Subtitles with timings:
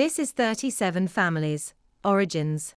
[0.00, 2.74] This is 37 Families Origins.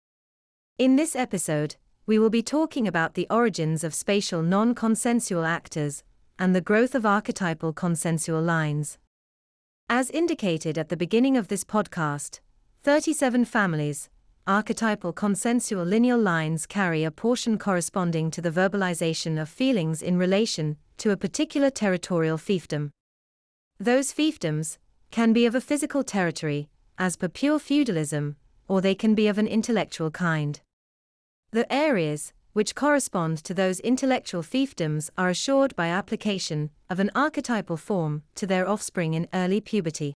[0.76, 6.02] In this episode, we will be talking about the origins of spatial non consensual actors
[6.36, 8.98] and the growth of archetypal consensual lines.
[9.88, 12.40] As indicated at the beginning of this podcast,
[12.82, 14.10] 37 families,
[14.48, 20.76] archetypal consensual lineal lines carry a portion corresponding to the verbalization of feelings in relation
[20.96, 22.90] to a particular territorial fiefdom.
[23.78, 24.78] Those fiefdoms
[25.12, 26.68] can be of a physical territory,
[27.02, 28.36] as per pure feudalism,
[28.68, 30.60] or they can be of an intellectual kind.
[31.50, 37.76] The areas, which correspond to those intellectual fiefdoms, are assured by application of an archetypal
[37.76, 40.14] form to their offspring in early puberty.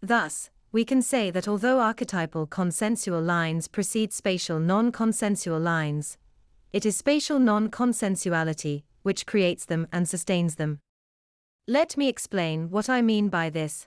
[0.00, 6.16] Thus, we can say that although archetypal consensual lines precede spatial non consensual lines,
[6.72, 10.80] it is spatial non consensuality which creates them and sustains them.
[11.66, 13.86] Let me explain what I mean by this.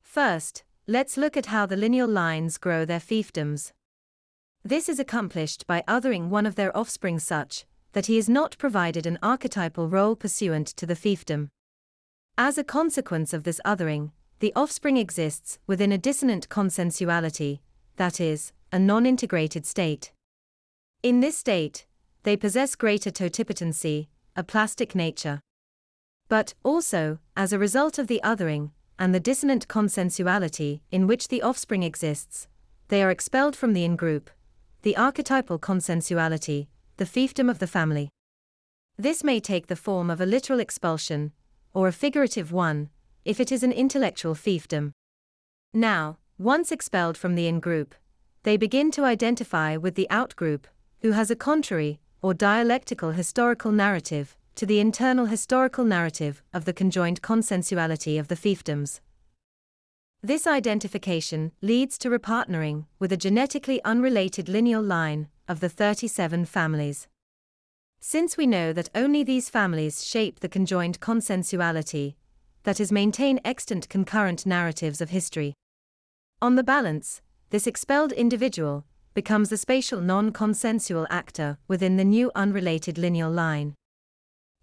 [0.00, 3.72] First, let's look at how the lineal lines grow their fiefdoms.
[4.62, 9.06] This is accomplished by othering one of their offspring such that he is not provided
[9.06, 11.48] an archetypal role pursuant to the fiefdom.
[12.36, 17.60] As a consequence of this othering, the offspring exists within a dissonant consensuality,
[17.96, 20.12] that is, a non integrated state.
[21.02, 21.86] In this state,
[22.24, 25.40] they possess greater totipotency, a plastic nature.
[26.28, 31.42] But, also, as a result of the othering, and the dissonant consensuality in which the
[31.42, 32.46] offspring exists,
[32.88, 34.30] they are expelled from the in group,
[34.82, 38.08] the archetypal consensuality, the fiefdom of the family.
[38.96, 41.32] This may take the form of a literal expulsion,
[41.72, 42.90] or a figurative one,
[43.24, 44.92] if it is an intellectual fiefdom.
[45.72, 47.94] Now, once expelled from the in group,
[48.44, 50.68] they begin to identify with the out group,
[51.00, 56.72] who has a contrary, or dialectical historical narrative, to the internal historical narrative of the
[56.72, 59.00] conjoined consensuality of the fiefdoms.
[60.22, 67.08] This identification leads to repartnering with a genetically unrelated lineal line of the 37 families.
[68.00, 72.14] Since we know that only these families shape the conjoined consensuality,
[72.62, 75.54] that is, maintain extant concurrent narratives of history.
[76.40, 77.20] On the balance,
[77.50, 83.74] this expelled individual becomes the spatial non consensual actor within the new unrelated lineal line.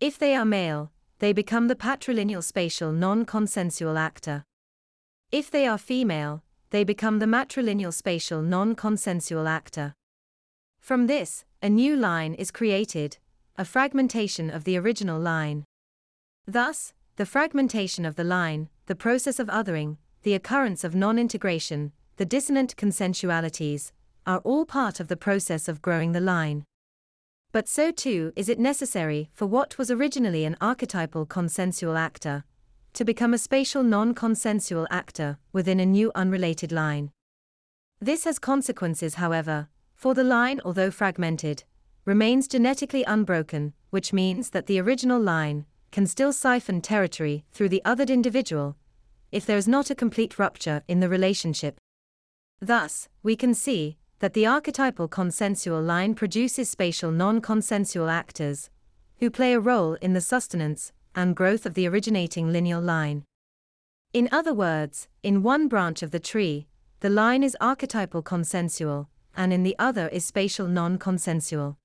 [0.02, 4.44] If they are male, they become the patrilineal spatial non consensual actor.
[5.32, 6.42] If they are female,
[6.72, 9.94] they become the matrilineal spatial non consensual actor.
[10.80, 13.20] From this, a new line is created,
[13.60, 15.66] a fragmentation of the original line.
[16.48, 21.92] Thus, the fragmentation of the line, the process of othering, the occurrence of non integration,
[22.18, 23.92] the dissonant consensualities,
[24.26, 26.64] are all part of the process of growing the line.
[27.52, 32.46] But so too is it necessary for what was originally an archetypal consensual actor
[32.94, 37.12] to become a spatial non consensual actor within a new unrelated line.
[38.00, 41.64] This has consequences, however, for the line, although fragmented,
[42.06, 47.82] remains genetically unbroken, which means that the original line can still siphon territory through the
[47.86, 48.78] othered individual
[49.32, 51.78] if there is not a complete rupture in the relationship.
[52.62, 58.70] Thus, we can see that the archetypal consensual line produces spatial non consensual actors
[59.18, 63.24] who play a role in the sustenance and growth of the originating lineal line.
[64.14, 66.68] In other words, in one branch of the tree,
[67.00, 71.80] the line is archetypal consensual, and in the other is spatial non consensual.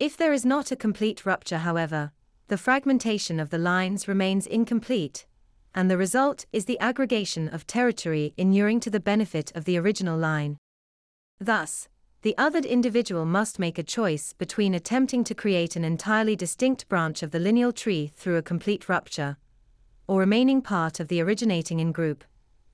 [0.00, 2.10] If there is not a complete rupture, however,
[2.48, 5.24] the fragmentation of the lines remains incomplete,
[5.72, 10.18] and the result is the aggregation of territory inuring to the benefit of the original
[10.18, 10.58] line.
[11.40, 11.88] Thus,
[12.22, 17.22] the othered individual must make a choice between attempting to create an entirely distinct branch
[17.22, 19.36] of the lineal tree through a complete rupture,
[20.06, 22.24] or remaining part of the originating in group,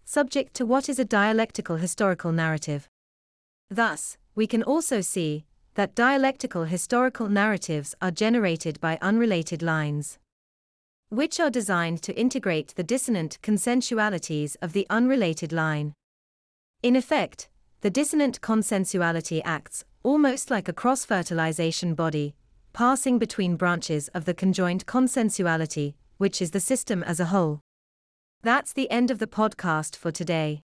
[0.05, 2.89] subject to what is a dialectical historical narrative.
[3.69, 10.19] Thus, we can also see that dialectical historical narratives are generated by unrelated lines,
[11.09, 15.93] which are designed to integrate the dissonant consensualities of the unrelated line.
[16.83, 17.49] In effect,
[17.83, 22.35] the dissonant consensuality acts almost like a cross fertilization body,
[22.73, 27.61] passing between branches of the conjoined consensuality, which is the system as a whole.
[28.43, 30.63] That's the end of the podcast for today.